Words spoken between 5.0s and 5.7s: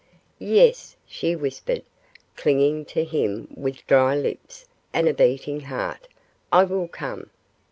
a beating